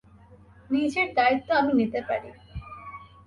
নিজের 0.69 1.07
দায়িত্ব 1.15 1.49
আমি 1.51 1.71
নিতে 1.73 1.99
পারি। 2.07 2.29